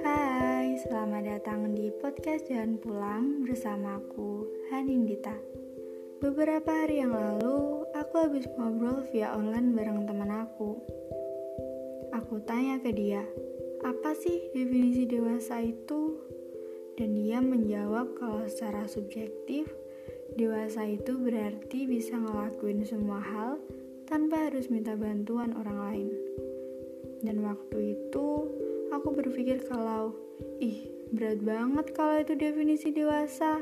Hai, 0.00 0.72
selamat 0.80 1.20
datang 1.20 1.76
di 1.76 1.92
podcast 2.00 2.48
Jalan 2.48 2.80
Pulang 2.80 3.44
bersamaku, 3.44 4.48
Hanindita. 4.72 5.36
Beberapa 6.24 6.64
hari 6.64 7.04
yang 7.04 7.12
lalu, 7.12 7.84
aku 7.92 8.24
habis 8.24 8.48
ngobrol 8.56 9.04
via 9.12 9.36
online 9.36 9.76
bareng 9.76 10.08
teman 10.08 10.32
aku. 10.32 10.80
Aku 12.16 12.40
tanya 12.48 12.80
ke 12.80 12.88
dia, 12.96 13.28
apa 13.84 14.16
sih 14.16 14.48
definisi 14.56 15.04
dewasa 15.04 15.60
itu? 15.60 16.24
Dan 16.96 17.20
dia 17.20 17.44
menjawab 17.44 18.16
kalau 18.16 18.48
secara 18.48 18.88
subjektif, 18.88 19.68
dewasa 20.40 20.88
itu 20.88 21.20
berarti 21.20 21.84
bisa 21.84 22.16
ngelakuin 22.16 22.80
semua 22.88 23.20
hal 23.20 23.60
tanpa 24.08 24.48
harus 24.48 24.72
minta 24.72 24.96
bantuan 24.96 25.52
orang 25.52 25.78
lain. 25.84 26.08
Dan 27.20 27.44
waktu 27.44 27.92
itu 27.92 28.48
aku 28.88 29.08
berpikir 29.12 29.60
kalau, 29.68 30.16
ih 30.64 30.88
berat 31.12 31.44
banget 31.44 31.92
kalau 31.92 32.16
itu 32.16 32.32
definisi 32.32 32.88
dewasa. 32.88 33.60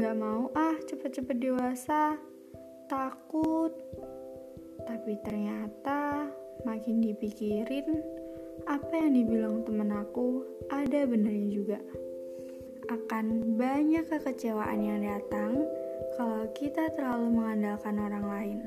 Gak 0.00 0.16
mau 0.16 0.48
ah 0.56 0.72
cepet-cepet 0.88 1.36
dewasa, 1.36 2.16
takut. 2.88 3.76
Tapi 4.88 5.20
ternyata 5.20 6.32
makin 6.64 7.04
dipikirin, 7.04 8.00
apa 8.64 8.94
yang 8.96 9.12
dibilang 9.12 9.68
temen 9.68 9.92
aku 9.92 10.48
ada 10.72 11.04
benernya 11.04 11.48
juga. 11.52 11.78
Akan 12.88 13.52
banyak 13.60 14.08
kekecewaan 14.08 14.80
yang 14.80 15.04
datang 15.04 15.68
kalau 16.16 16.48
kita 16.56 16.88
terlalu 16.96 17.36
mengandalkan 17.36 18.00
orang 18.00 18.26
lain 18.26 18.60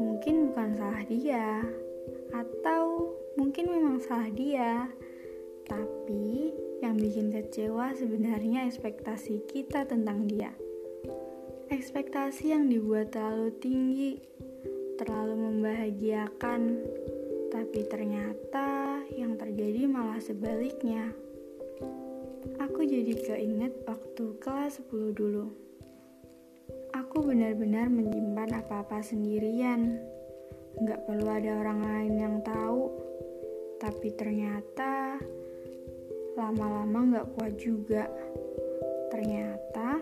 mungkin 0.00 0.48
bukan 0.48 0.80
salah 0.80 1.04
dia, 1.04 1.60
atau 2.32 3.12
mungkin 3.36 3.68
memang 3.68 4.00
salah 4.00 4.32
dia, 4.32 4.88
tapi 5.68 6.56
yang 6.80 6.96
bikin 6.96 7.28
kecewa 7.28 7.92
sebenarnya 7.92 8.64
ekspektasi 8.64 9.44
kita 9.44 9.84
tentang 9.84 10.24
dia. 10.24 10.56
Ekspektasi 11.68 12.56
yang 12.56 12.66
dibuat 12.72 13.12
terlalu 13.12 13.52
tinggi, 13.60 14.16
terlalu 14.96 15.36
membahagiakan, 15.36 16.60
tapi 17.52 17.80
ternyata 17.86 19.04
yang 19.12 19.36
terjadi 19.36 19.84
malah 19.84 20.18
sebaliknya. 20.18 21.12
Aku 22.56 22.82
jadi 22.88 23.12
keinget 23.20 23.84
waktu 23.84 24.24
kelas 24.40 24.80
10 24.88 25.12
dulu. 25.12 25.69
Benar-benar 27.20 27.92
menyimpan 27.92 28.64
apa-apa 28.64 29.04
sendirian. 29.04 30.00
Gak 30.80 31.04
perlu 31.04 31.28
ada 31.28 31.60
orang 31.60 31.80
lain 31.84 32.14
yang 32.16 32.36
tahu. 32.40 32.88
Tapi 33.76 34.08
ternyata 34.16 35.20
lama-lama 36.34 37.20
gak 37.20 37.28
kuat 37.36 37.52
juga. 37.60 38.08
Ternyata 39.12 40.00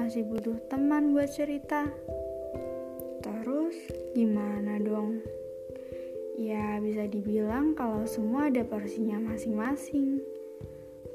masih 0.00 0.24
butuh 0.24 0.56
teman 0.72 1.12
buat 1.12 1.28
cerita. 1.28 1.88
Terus 3.20 3.76
gimana 4.16 4.80
dong? 4.80 5.20
Ya 6.38 6.78
bisa 6.78 7.04
dibilang 7.10 7.74
kalau 7.74 8.06
semua 8.06 8.46
ada 8.46 8.64
porsinya 8.64 9.18
masing-masing. 9.18 10.22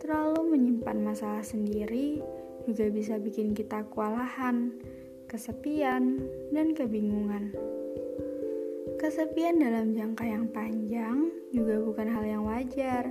Terlalu 0.03 0.57
menyimpan 0.57 0.99
masalah 0.99 1.41
sendiri 1.41 2.19
juga 2.67 2.91
bisa 2.91 3.15
bikin 3.19 3.55
kita 3.55 3.87
kewalahan, 3.91 4.75
kesepian, 5.33 6.21
dan 6.53 6.77
kebingungan. 6.77 7.57
Kesepian 9.01 9.57
dalam 9.57 9.97
jangka 9.97 10.29
yang 10.29 10.45
panjang 10.53 11.33
juga 11.49 11.81
bukan 11.81 12.05
hal 12.05 12.21
yang 12.21 12.45
wajar. 12.45 13.09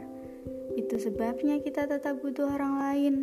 Itu 0.78 1.02
sebabnya 1.02 1.58
kita 1.58 1.90
tetap 1.90 2.22
butuh 2.22 2.46
orang 2.46 2.78
lain. 2.78 3.14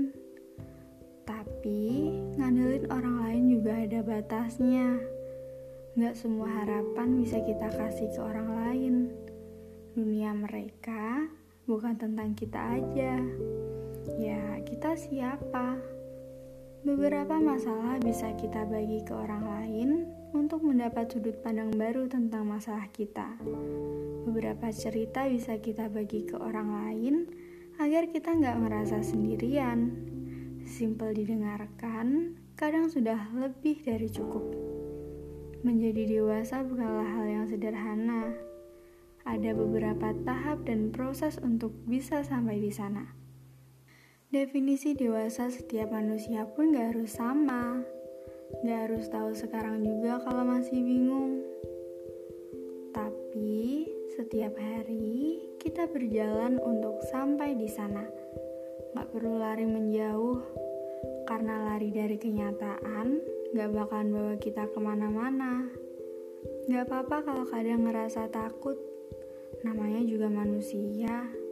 Tapi, 1.23 2.11
ngandelin 2.35 2.91
orang 2.91 3.23
lain 3.23 3.43
juga 3.55 3.79
ada 3.79 4.03
batasnya. 4.03 4.99
Gak 5.95 6.19
semua 6.19 6.51
harapan 6.51 7.23
bisa 7.23 7.39
kita 7.39 7.71
kasih 7.71 8.11
ke 8.11 8.19
orang 8.19 8.49
lain. 8.51 8.93
Dunia 9.95 10.35
mereka 10.35 11.23
bukan 11.63 11.95
tentang 11.95 12.35
kita 12.35 12.59
aja. 12.59 13.15
Ya, 14.19 14.59
kita 14.67 14.99
siapa? 14.99 15.98
Beberapa 16.79 17.35
masalah 17.43 17.99
bisa 17.99 18.31
kita 18.39 18.63
bagi 18.63 19.03
ke 19.03 19.11
orang 19.11 19.43
lain 19.43 19.89
untuk 20.31 20.63
mendapat 20.63 21.11
sudut 21.11 21.35
pandang 21.43 21.75
baru 21.75 22.07
tentang 22.07 22.47
masalah 22.47 22.87
kita. 22.95 23.35
Beberapa 24.23 24.71
cerita 24.71 25.27
bisa 25.27 25.59
kita 25.59 25.91
bagi 25.91 26.23
ke 26.23 26.39
orang 26.39 26.71
lain 26.71 27.15
agar 27.83 28.07
kita 28.07 28.31
nggak 28.31 28.63
merasa 28.63 29.03
sendirian. 29.03 29.91
Simpel 30.63 31.19
didengarkan, 31.19 32.39
kadang 32.55 32.87
sudah 32.87 33.27
lebih 33.35 33.83
dari 33.83 34.07
cukup. 34.07 34.47
Menjadi 35.67 36.07
dewasa 36.07 36.63
bukanlah 36.63 37.11
hal 37.11 37.25
yang 37.27 37.45
sederhana. 37.51 38.31
Ada 39.27 39.51
beberapa 39.51 40.15
tahap 40.23 40.63
dan 40.63 40.95
proses 40.95 41.43
untuk 41.43 41.75
bisa 41.83 42.23
sampai 42.23 42.63
di 42.63 42.71
sana. 42.71 43.19
Definisi 44.29 44.93
dewasa 44.93 45.49
setiap 45.49 45.89
manusia 45.89 46.45
pun 46.45 46.69
gak 46.69 46.93
harus 46.93 47.17
sama. 47.17 47.81
Gak 48.61 48.79
harus 48.85 49.09
tahu 49.09 49.33
sekarang 49.33 49.81
juga 49.81 50.21
kalau 50.21 50.45
masih 50.45 50.85
bingung. 50.85 51.41
Tapi 52.93 53.89
setiap 54.13 54.53
hari 54.53 55.49
kita 55.57 55.89
berjalan 55.89 56.61
untuk 56.61 57.01
sampai 57.09 57.57
di 57.57 57.65
sana. 57.73 58.05
Gak 58.93 59.09
perlu 59.09 59.41
lari 59.41 59.65
menjauh, 59.65 60.45
karena 61.25 61.73
lari 61.73 61.89
dari 61.89 62.21
kenyataan 62.21 63.25
gak 63.57 63.69
bakalan 63.73 64.13
bawa 64.13 64.35
kita 64.37 64.69
ke 64.69 64.77
mana-mana. 64.77 65.65
Gak 66.69 66.85
apa-apa 66.85 67.33
kalau 67.33 67.49
kadang 67.49 67.81
ngerasa 67.81 68.29
takut, 68.29 68.77
namanya 69.65 70.05
juga 70.05 70.29
manusia. 70.29 71.48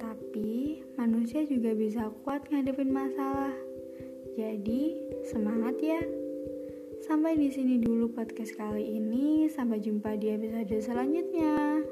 Tapi 0.00 0.80
manusia 0.96 1.44
juga 1.44 1.76
bisa 1.76 2.08
kuat 2.24 2.48
ngadepin 2.48 2.88
masalah. 2.88 3.52
Jadi, 4.32 4.96
semangat 5.28 5.76
ya. 5.84 6.00
Sampai 7.04 7.36
di 7.36 7.52
sini 7.52 7.76
dulu 7.76 8.08
podcast 8.16 8.56
kali 8.56 8.96
ini. 8.96 9.44
Sampai 9.52 9.84
jumpa 9.84 10.16
di 10.16 10.32
episode 10.32 10.72
selanjutnya. 10.80 11.84